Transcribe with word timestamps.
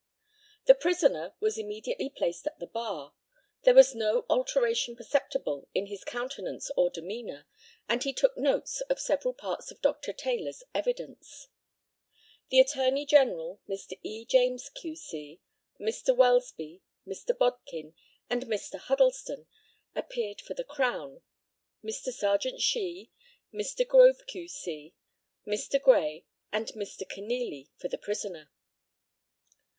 The 0.65 0.73
prisoner 0.73 1.35
was 1.39 1.59
immediately 1.59 2.09
placed 2.09 2.47
at 2.47 2.57
the 2.57 2.65
bar. 2.65 3.13
There 3.65 3.75
was 3.75 3.93
no 3.93 4.25
alteration 4.31 4.95
perceptible 4.95 5.69
in 5.75 5.85
his 5.85 6.03
countenance 6.03 6.71
or 6.75 6.89
demeanour, 6.89 7.45
and 7.87 8.01
he 8.01 8.11
took 8.11 8.35
notes 8.35 8.81
of 8.89 8.99
several 8.99 9.31
parts 9.35 9.69
of 9.69 9.79
Dr. 9.79 10.11
Taylor's 10.11 10.63
evidence. 10.73 11.49
The 12.49 12.59
Attorney 12.59 13.05
General, 13.05 13.61
Mr. 13.69 13.93
E. 14.01 14.25
James, 14.25 14.69
Q.C., 14.69 15.39
Mr. 15.79 16.15
Welsby, 16.17 16.81
Mr. 17.05 17.37
Bodkin, 17.37 17.93
and 18.27 18.47
Mr. 18.47 18.79
Huddleston, 18.79 19.45
appeared 19.95 20.41
for 20.41 20.55
the 20.55 20.63
Crown; 20.63 21.21
Mr. 21.83 22.11
Serjeant 22.11 22.59
Shee, 22.59 23.11
Mr. 23.53 23.87
Grove, 23.87 24.25
Q.C., 24.25 24.95
Mr. 25.45 25.79
Gray, 25.79 26.25
and 26.51 26.69
Mr. 26.69 27.07
Kenealy, 27.07 27.69
for 27.77 27.87
the 27.87 27.99
prisoner. 27.99 28.49